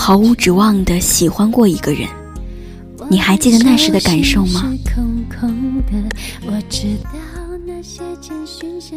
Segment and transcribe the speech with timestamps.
[0.00, 2.08] 毫无指望的喜欢过一个人？
[3.10, 4.64] 你还记得那时的感受吗？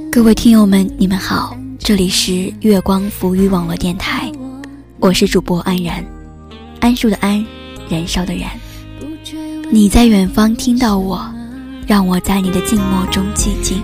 [0.10, 4.32] 各位听友们，你们好，这里是月光浮语网络电台，
[5.02, 6.02] 我是主播安然，
[6.80, 7.46] 桉树的安，
[7.90, 8.50] 燃烧的燃。
[9.70, 11.22] 你在远方听到我，
[11.86, 13.84] 让我在你的静默中寂静。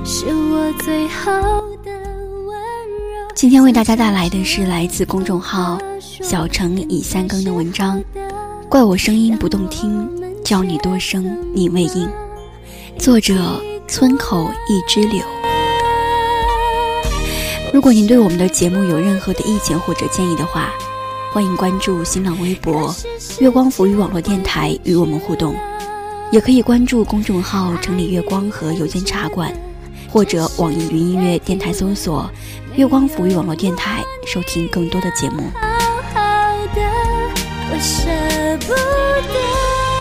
[3.35, 5.77] 今天为大家带来的是来自公众号
[6.21, 8.01] 小城已三更的文章，
[8.69, 10.07] 怪我声音不动听。
[10.43, 12.09] 叫你多生，你未应。
[12.97, 15.21] 作者：村口一枝柳。
[17.71, 20.71] 如果您对我们的节目有任何的意见或者建议的话，
[21.31, 22.93] 欢迎关注新浪微博
[23.39, 25.55] “月光浮语网络电台”与我们互动，
[26.31, 29.53] 也可以关注公众号“城里月光”和邮件茶馆，
[30.09, 32.27] 或者网易云音乐电台搜索
[32.75, 35.43] “月光浮语网络电台”收听更多的节目。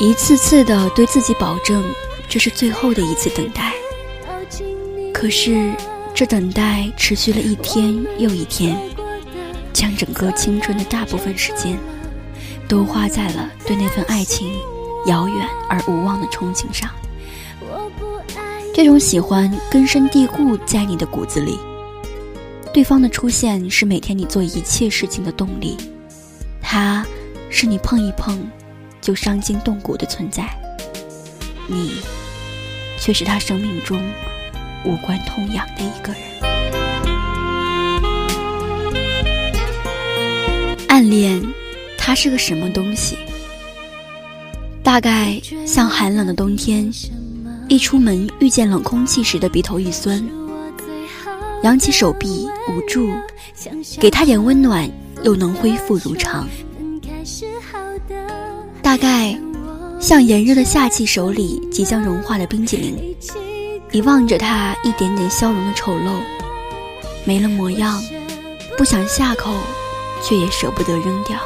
[0.01, 1.83] 一次次的对自己保证，
[2.29, 3.73] 这是最后的一次等待。
[5.13, 5.73] 可是，
[6.15, 8.79] 这等待持续了一天又一天，
[9.73, 11.77] 将整个青春的大部分时间，
[12.69, 14.53] 都花在了对那份爱情
[15.07, 16.89] 遥远而无望的憧憬上。
[18.73, 21.59] 这种喜欢根深蒂固在你的骨子里，
[22.73, 25.77] 对方的出现是每天你做一切事情的动力，
[26.61, 27.05] 他，
[27.51, 28.39] 是你碰一碰。
[29.01, 30.49] 就伤筋动骨的存在，
[31.67, 31.93] 你
[33.01, 33.99] 却是他生命中
[34.85, 36.23] 无关痛痒的一个人。
[40.89, 41.41] 暗恋，
[41.97, 43.17] 它是个什么东西？
[44.83, 46.91] 大概像寒冷的冬天，
[47.69, 50.27] 一出门遇见冷空气时的鼻头一酸，
[51.63, 53.13] 扬起手臂捂住，
[54.01, 54.91] 给他点温暖，
[55.23, 56.49] 又能恢复如常。
[58.89, 59.39] 大概，
[60.01, 62.97] 像炎热的夏季手里即将融化的冰激凌，
[63.91, 66.23] 你望着它一点点消融的丑陋，
[67.27, 68.03] 没了模样，
[68.79, 69.53] 不想下口，
[70.23, 71.39] 却也舍不得扔掉。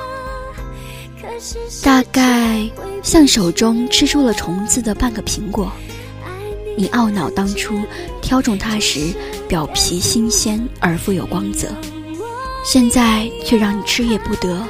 [1.83, 2.65] 大概
[3.03, 5.73] 像手中吃出了虫子的半个苹果，
[6.79, 7.77] 你懊恼当初
[8.21, 9.13] 挑中它时
[9.49, 11.67] 表皮新鲜而富有光泽，
[12.65, 14.65] 现在却让你吃也不得，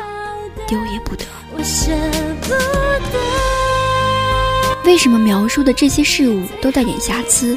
[0.66, 1.24] 丢也不得。
[4.84, 7.56] 为什么描述的这些事物都带点瑕疵？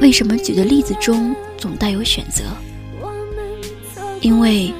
[0.00, 2.44] 为什么举的例子中总带有选择？
[4.20, 4.72] 因为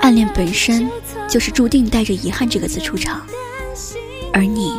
[0.00, 0.90] 暗恋本身
[1.28, 3.24] 就是注定带着遗憾这个字出场，
[4.32, 4.72] 而你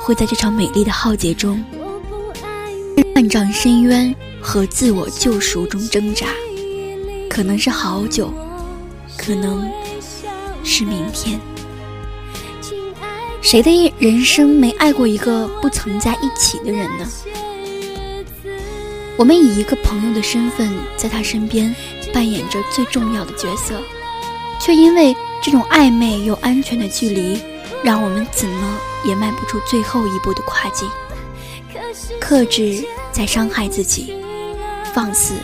[0.00, 1.62] 会在这场美丽的浩劫中，
[3.14, 6.26] 万丈深渊和自我救赎中挣扎，
[7.28, 8.32] 可能是好久，
[9.18, 9.68] 可能
[10.64, 11.38] 是明天。
[13.40, 17.06] 谁的一人生没爱过一个不曾在一起的人呢？
[19.16, 21.72] 我们以一个朋友的身份在他身边
[22.12, 23.80] 扮演着最重要的角色，
[24.58, 27.38] 却因为这种暧昧又安全的距离，
[27.84, 30.88] 让我们怎么也迈不出最后一步的跨境。
[32.18, 32.82] 克制
[33.12, 34.14] 在伤害自己，
[34.92, 35.34] 放肆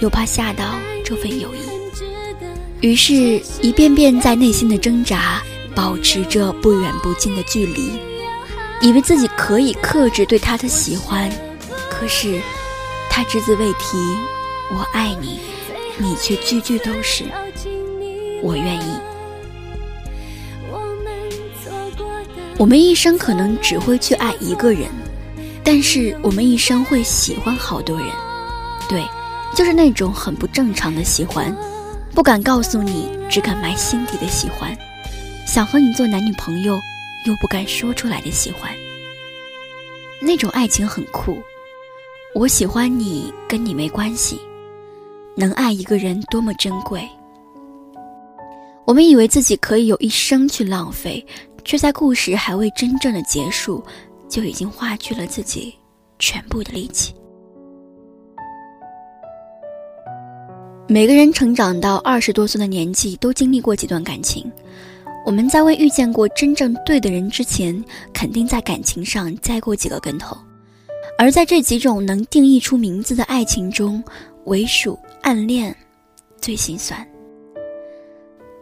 [0.00, 1.69] 又怕吓到这份友谊，
[2.80, 5.40] 于是，一遍遍在内心的挣扎。
[5.72, 7.92] 保持着不远不近的距离，
[8.82, 11.30] 以为自己可以克制对他的喜欢，
[11.88, 12.40] 可是
[13.08, 13.96] 他只字未提
[14.74, 15.38] “我爱你”，
[15.96, 17.24] 你却句句都是
[18.42, 18.90] “我愿意”。
[22.58, 24.88] 我们一生可能只会去爱一个人，
[25.62, 28.08] 但是我们一生会喜欢好多人。
[28.88, 29.06] 对，
[29.54, 31.56] 就是那种很不正常的喜欢，
[32.12, 34.76] 不敢告诉你，只敢埋心底的喜欢。
[35.46, 36.78] 想和你做男女朋友，
[37.26, 38.70] 又不敢说出来的喜欢，
[40.20, 41.38] 那种爱情很酷。
[42.34, 44.40] 我喜欢你，跟你没关系。
[45.36, 47.08] 能爱一个人多么珍贵。
[48.84, 51.24] 我们以为自己可以有一生去浪费，
[51.64, 53.82] 却在故事还未真正的结束，
[54.28, 55.74] 就已经花去了自己
[56.18, 57.14] 全部的力气。
[60.92, 64.50] 每个人成长到二十多岁的年纪，都经历过几段感情。
[65.24, 70.36] 我们在未遇见过真正对的人之前，肯定在感情上栽过几个跟头，
[71.16, 74.02] 而在这几种能定义出名字的爱情中，
[74.46, 75.72] 唯属暗恋
[76.40, 77.06] 最心酸。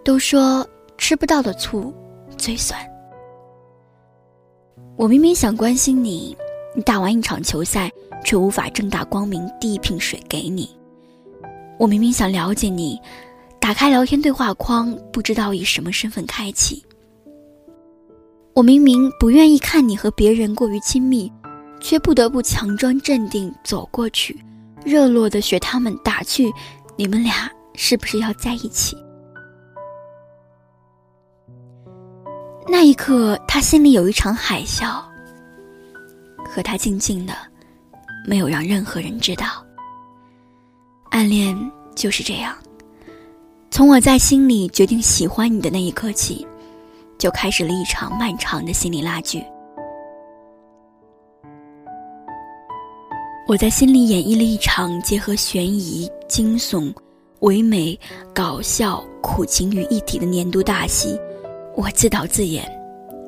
[0.05, 1.95] 都说吃不到的醋
[2.37, 2.79] 最酸。
[4.97, 6.37] 我明明想关心你，
[6.77, 7.91] 你打完一场球赛，
[8.23, 10.77] 却无法正大光明递一瓶水给你。
[11.79, 13.01] 我明明想了解你。
[13.61, 16.83] 打开聊天对话框，不知道以什么身份开启。
[18.55, 21.31] 我明明不愿意看你和别人过于亲密，
[21.81, 24.39] 却不得不强装镇定走过去，
[24.85, 26.51] 热络的学他们打趣
[26.97, 28.97] ：“你们俩是不是要在一起？”
[32.67, 35.03] 那一刻，他心里有一场海啸，
[36.47, 37.35] 可他静静的，
[38.27, 39.65] 没有让任何人知道。
[41.11, 41.57] 暗恋
[41.95, 42.55] 就是这样，
[43.71, 46.47] 从我在心里决定喜欢你的那一刻起，
[47.19, 49.43] 就开始了一场漫长的心理拉锯。
[53.47, 56.93] 我在心里演绎了一场结合悬疑、惊悚、
[57.41, 57.99] 唯美、
[58.35, 61.19] 搞笑、苦情于一体的年度大戏。
[61.75, 62.71] 我自导自演，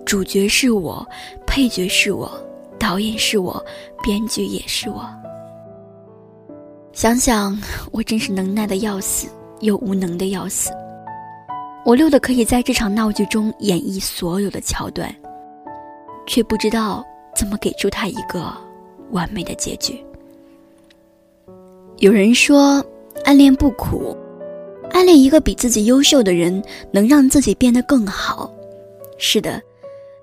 [0.04, 1.06] 主角是我，
[1.46, 2.30] 配角是我，
[2.78, 3.64] 导演是我，
[4.02, 5.08] 编剧也是我。
[6.92, 7.56] 想想，
[7.92, 9.28] 我真是能耐的要死，
[9.60, 10.70] 又无能的要死。
[11.84, 15.14] 我溜的可以在这场闹剧中演绎所有的桥段，
[16.26, 17.04] 却不知道
[17.34, 18.52] 怎么给出他一个
[19.12, 19.98] 完美的结局。
[21.98, 22.84] 有人说，
[23.24, 24.16] 暗恋不苦。
[24.90, 28.52] 暗恋一个比自己优秀的人，能让自己变得更好。
[29.16, 29.62] 是的，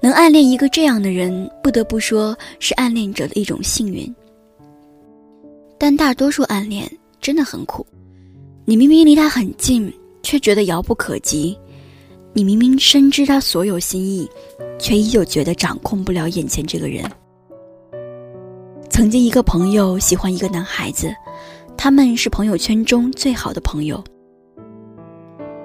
[0.01, 4.13] 能暗恋一个这样的人，不得不说是暗恋者的一种幸运。
[5.77, 6.89] 但大多数暗恋
[7.21, 7.85] 真的很苦。
[8.65, 9.91] 你明明离他很近，
[10.23, 11.57] 却觉得遥不可及；
[12.33, 14.29] 你明明深知他所有心意，
[14.77, 17.03] 却依旧觉得掌控不了眼前这个人。
[18.89, 21.13] 曾经，一个朋友喜欢一个男孩子，
[21.77, 24.03] 他们是朋友圈中最好的朋友。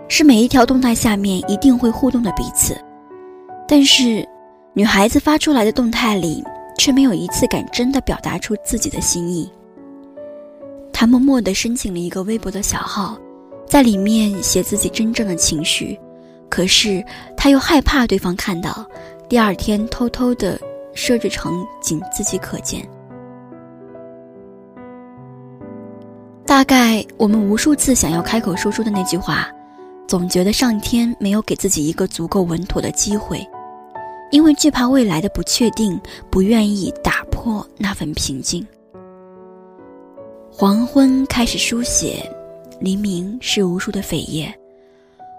[0.09, 2.77] 是每一条动态下面一定会互动的彼此，
[3.67, 4.29] 但是
[4.75, 6.45] 女孩子发出来的动态里
[6.79, 9.51] 却没有一次敢真的表达出自己的心意。
[11.03, 13.19] 他默默地申请了一个微博的小号，
[13.67, 15.99] 在里面写自己真正的情绪，
[16.49, 17.05] 可是
[17.37, 18.87] 他又害怕对方看到，
[19.29, 20.57] 第二天偷偷的
[20.95, 22.89] 设置成仅自己可见。
[26.47, 29.49] 大概我们无数次想要开口说出的那句话。
[30.07, 33.45] 总觉得上天没有给自己一个足够稳妥的机会，
[34.31, 36.01] 因为惧怕未来的不确定，
[36.31, 38.65] 不愿意打破那份平静。
[40.55, 42.31] 黄昏开始书写，
[42.79, 44.55] 黎明是无数的扉页，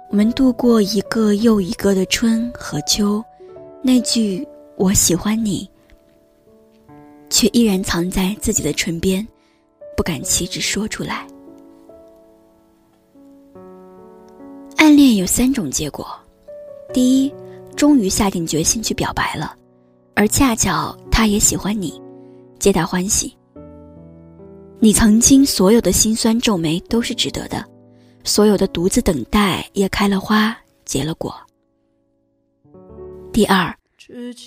[0.09, 3.23] 我们度过一个又一个的春和秋，
[3.83, 4.45] 那句
[4.75, 5.69] “我喜欢你”，
[7.29, 9.25] 却依然藏在自己的唇边，
[9.95, 11.27] 不敢启齿说出来。
[14.77, 16.07] 暗恋有三种结果：
[16.91, 17.31] 第一，
[17.75, 19.55] 终于下定决心去表白了，
[20.15, 22.01] 而恰巧他也喜欢你，
[22.57, 23.31] 皆大欢喜。
[24.83, 27.63] 你曾经所有的辛酸皱眉都是值得的，
[28.25, 30.53] 所有的独自等待也开了花
[30.83, 31.33] 结了果。
[33.31, 33.73] 第二，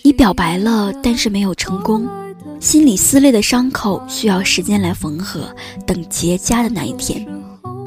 [0.05, 2.07] 你表白了，但是没有成功，
[2.61, 5.49] 心里撕裂的伤口需要时间来缝合，
[5.87, 7.27] 等结痂的那一天。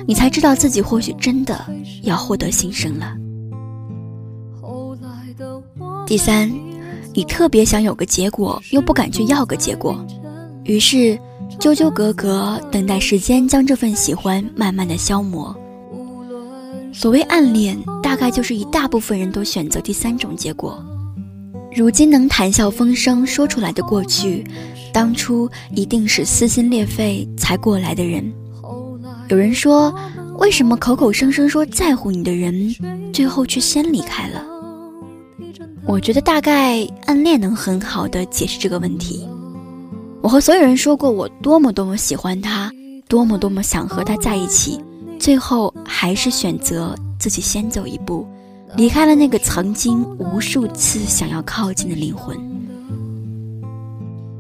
[0.08, 1.64] 你才知道自己或许真的
[2.02, 3.16] 要获得新生了。
[6.08, 6.52] 第三，
[7.14, 10.04] 你特别想有个结果，又不敢去要个结果，
[10.64, 11.16] 于是
[11.60, 15.54] 纠纠葛葛，等待时间将这份喜欢慢慢的消磨。
[16.94, 20.82] 所谓暗恋，大概就是一大部分人都选择第三种结果。
[21.76, 24.44] 如今能谈笑风生说出来的过去，
[24.94, 28.24] 当初一定是撕心裂肺才过来的人。
[29.28, 29.94] 有人说，
[30.38, 32.74] 为什么口口声声说在乎你的人，
[33.12, 34.46] 最后却先离开了？
[35.86, 39.28] 我觉得大概暗恋能很好的解释这个问题。
[40.22, 42.72] 我和所有人说过我多么多么喜欢他，
[43.08, 44.80] 多么多么想和他在一起，
[45.20, 48.28] 最后还是选择自己先走一步，
[48.76, 52.38] 离开了那个曾经无数次想要靠近的灵魂，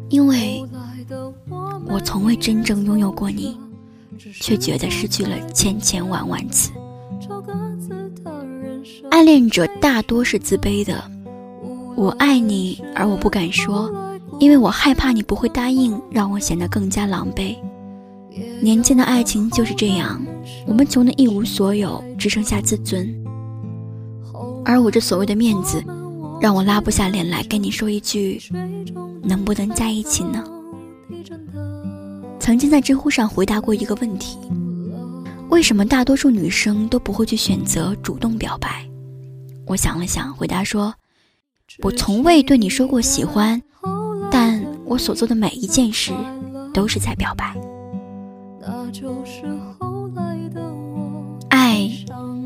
[0.09, 0.63] 因为
[1.87, 3.57] 我从未真正拥有过你。
[4.41, 6.71] 却觉得失去了千千万万次。
[9.09, 11.01] 暗恋者大多是自卑的，
[11.95, 13.89] 我爱你，而我不敢说，
[14.39, 17.55] 因为我害怕你不会答应，让我显得更加狼狈。
[18.61, 20.21] 年轻的爱情就是这样，
[20.65, 23.13] 我们穷得一无所有，只剩下自尊。
[24.63, 25.83] 而我这所谓的面子，
[26.39, 28.41] 让我拉不下脸来跟你说一句，
[29.23, 30.43] 能不能在一起呢？
[32.39, 34.37] 曾经在知乎上回答过一个问题：
[35.49, 38.87] 为什么大多数女生都不会去选择主动表白？
[39.65, 40.93] 我想了想，回答说
[41.83, 43.61] ：“我从未对你说过喜欢，
[44.89, 46.11] 我所做的每一件事
[46.73, 47.55] 都是在表白。
[51.49, 51.87] 爱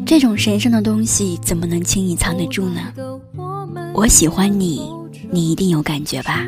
[0.05, 2.81] 这种神圣的东西怎么能轻易藏得住呢？
[3.93, 4.91] 我喜欢你，
[5.31, 6.45] 你一定有感觉吧？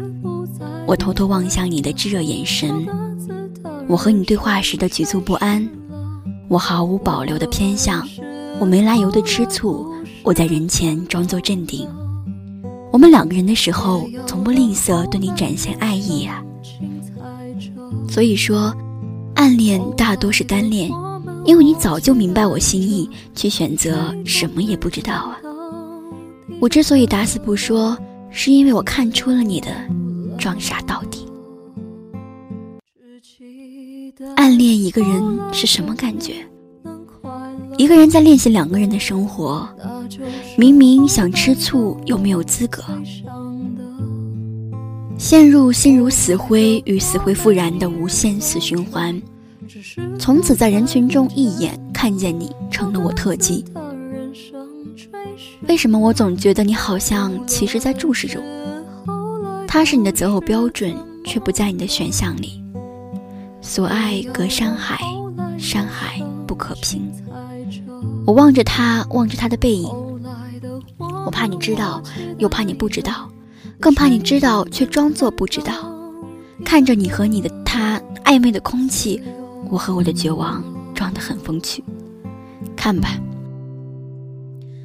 [0.85, 2.85] 我偷偷望向你的炙热眼神，
[3.87, 5.67] 我和你对话时的局促不安，
[6.49, 8.05] 我毫无保留的偏向，
[8.59, 9.89] 我没来由的吃醋，
[10.23, 11.87] 我在人前装作镇定。
[12.95, 16.41] 我们两个人的时候，从不吝啬对你展现爱意啊。
[18.07, 18.73] 所以说，
[19.35, 20.89] 暗恋大多是单恋，
[21.43, 25.37] 因为你早就明白我心意，却选择什么也不知道啊。
[26.61, 27.97] 我之所以打死不说，
[28.29, 29.67] 是因为我看出了你的
[30.37, 31.27] 装傻到底。
[34.37, 35.21] 暗恋一个人
[35.51, 36.35] 是什么感觉？
[37.77, 39.67] 一个人在练习两个人的生活，
[40.57, 42.83] 明明想吃醋，又没有资格。
[45.17, 49.21] 陷入心如死灰与死灰复燃的无限死循环，
[50.19, 53.63] 从此在人群中一眼看见你成了我特技。
[55.67, 59.65] 为什么我总觉得你好像其实在注视着我？
[59.67, 60.95] 他是你的择偶标准，
[61.25, 62.61] 却不在你的选项里。
[63.61, 64.99] 所爱隔山海，
[65.57, 67.11] 山海不可平。
[68.25, 69.89] 我望着他，望着他的背影，
[71.25, 72.01] 我怕你知道，
[72.37, 73.29] 又怕你不知道。
[73.79, 75.73] 更怕你知道却装作不知道，
[76.63, 79.21] 看着你和你的他暧昧的空气，
[79.69, 81.83] 我和我的绝望装得很风趣。
[82.75, 83.09] 看吧，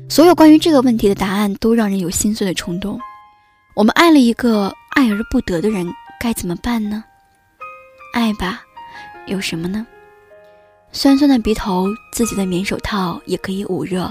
[0.09, 2.99] 所有关于这个问题的答案都让人有心碎的冲动。
[3.75, 7.05] 我们爱了一个爱而不得的人，该怎么办呢？
[8.13, 8.61] 爱吧，
[9.27, 9.87] 有什么呢？
[10.93, 14.11] 酸酸的鼻头，自己的棉手套也可以捂热；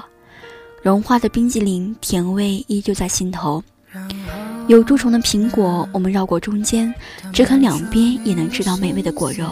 [0.82, 3.62] 融化的冰激凌，甜味依旧在心头。
[4.68, 6.94] 有蛀虫的苹果，我们绕过中间，
[7.34, 9.52] 只啃两边也能吃到美味的果肉。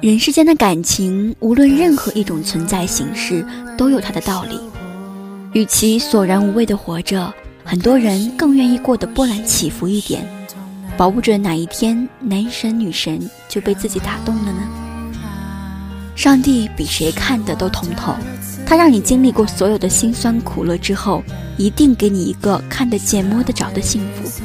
[0.00, 3.44] 人世间的感情，无论任何一种存在形式，
[3.76, 4.58] 都有它的道理。
[5.52, 7.32] 与其索然无味的活着，
[7.64, 10.26] 很多人更愿意过得波澜起伏一点，
[10.96, 14.85] 保不准哪一天男神女神就被自己打动了呢？
[16.16, 18.14] 上帝比谁看的都通透。
[18.64, 21.22] 他让你经历过所有的辛酸苦乐之后，
[21.56, 24.42] 一定给你一个看得见、摸得着的幸福，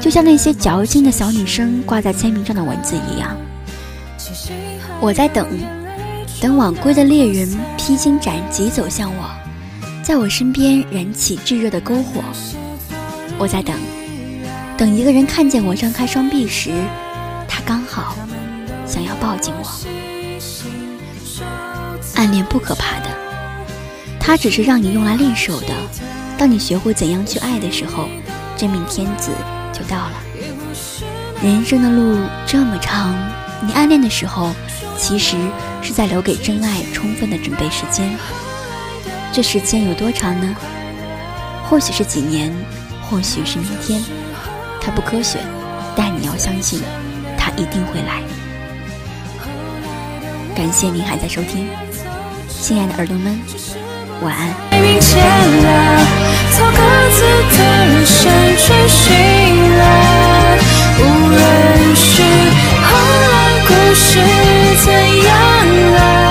[0.00, 3.36] 就像那些矫情的小女生挂在签名上的文字一样。
[5.00, 5.44] 我在等，
[6.40, 9.28] 等晚归的猎人披荆斩棘走向我，
[10.04, 12.22] 在我身边燃起炙热的篝火。
[13.38, 13.74] 我在等，
[14.76, 16.70] 等一个人看见我张开双臂时，
[17.48, 18.14] 他刚好
[18.86, 20.13] 想要抱紧我。
[22.16, 23.06] 暗恋不可怕的。
[24.18, 25.68] 它只是让你用来练手的。
[26.36, 28.08] 当你学会怎样去爱的时候，
[28.56, 29.30] 真命天子
[29.72, 30.12] 就到了。
[31.42, 33.14] 人生的路这么长，
[33.60, 34.52] 你暗恋的时候，
[34.96, 35.36] 其实
[35.82, 38.16] 是在留给真爱充分的准备时间。
[39.32, 40.56] 这时间有多长呢？
[41.68, 42.52] 或许是几年，
[43.02, 44.02] 或许是明天。
[44.80, 45.38] 它不科学，
[45.96, 46.80] 但你要相信，
[47.36, 48.22] 它一定会来。
[50.54, 51.68] 感谢您还在收听，
[52.66, 53.38] 亲爱的耳朵们。
[54.22, 54.48] 晚安。
[60.98, 61.36] 无论
[61.94, 62.22] 是
[62.80, 62.88] 后
[63.20, 64.18] 来故事
[64.82, 64.86] 怎
[65.24, 65.28] 样
[65.92, 66.23] 了，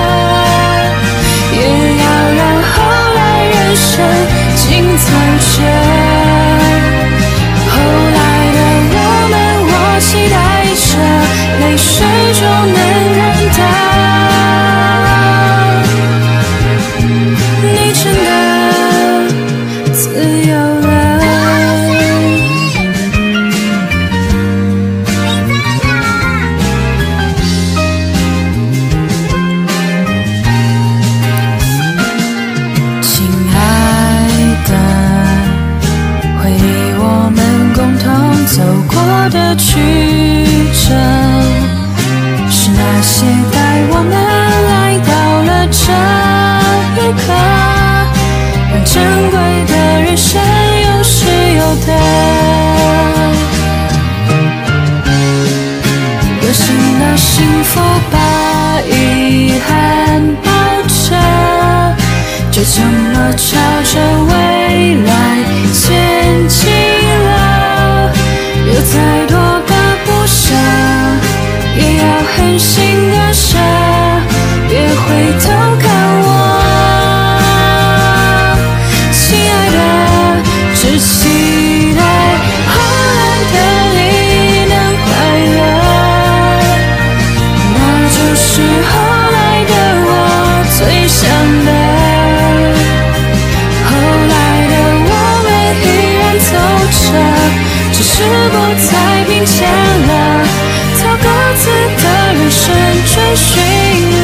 [103.14, 103.52] 追寻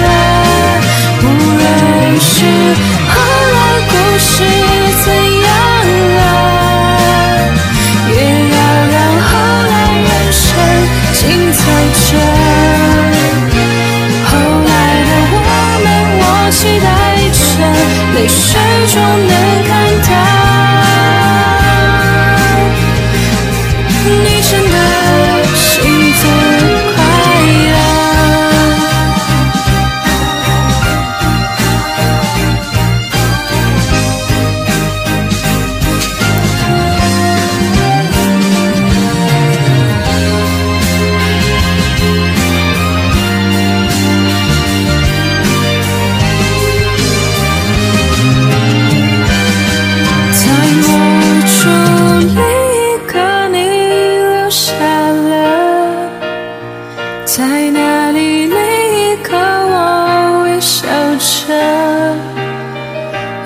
[0.03, 0.07] 了
[1.23, 1.63] 无论
[2.19, 2.35] 是
[3.07, 3.15] 后
[3.53, 3.57] 来
[3.89, 4.43] 故事
[5.05, 5.07] 怎
[5.47, 5.49] 样
[6.17, 6.21] 了
[8.09, 8.13] 也
[8.51, 8.57] 要
[8.91, 9.31] 让后
[9.71, 10.43] 来人生
[11.13, 11.19] 精
[11.53, 11.61] 彩
[11.95, 12.11] 着
[14.25, 14.29] 后
[14.67, 14.69] 来
[15.07, 15.39] 的我
[15.85, 15.87] 们
[16.19, 16.21] 我
[16.51, 16.85] 期待
[17.31, 17.41] 着
[18.17, 18.49] 泪水
[18.89, 18.95] 中
[19.29, 19.33] 能
[19.69, 19.71] 看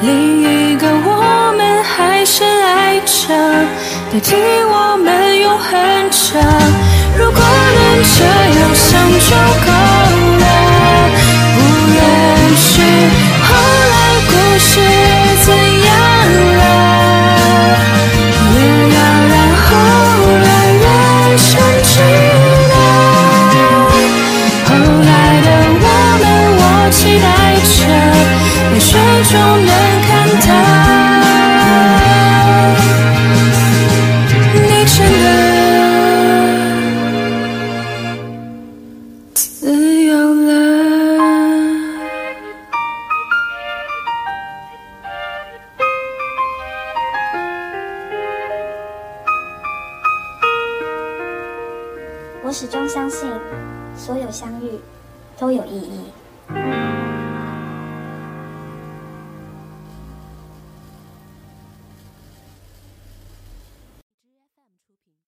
[0.05, 3.27] 另一个我们还深爱着
[4.13, 4.37] 代替
[4.69, 5.73] 我们永恒
[6.11, 6.39] 着，
[7.17, 7.81] 如果能
[8.13, 8.21] 这
[8.59, 9.31] 样想就
[9.65, 9.69] 够
[10.41, 10.47] 了，
[11.57, 11.59] 不
[11.89, 11.97] 愿
[12.55, 12.73] 去
[13.49, 13.49] 后
[13.91, 13.95] 来
[14.29, 14.71] 故事
[15.41, 15.49] 怎
[15.87, 15.89] 样
[16.59, 16.63] 了，
[18.53, 18.57] 也
[18.93, 18.97] 要
[19.33, 19.35] 让
[19.65, 19.67] 后
[20.45, 20.47] 来
[20.85, 20.85] 人
[21.39, 21.51] 生
[21.83, 21.93] 知
[22.69, 22.77] 道。
[24.69, 24.71] 后
[25.01, 25.49] 来的
[25.81, 25.83] 我
[26.21, 26.23] 们，
[26.61, 27.27] 我期待
[27.73, 27.81] 着，
[28.71, 28.93] 泪水
[29.33, 29.33] 中